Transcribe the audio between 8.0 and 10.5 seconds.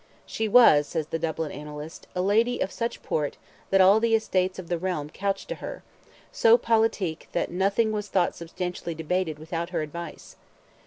thought substantially debated without her advice."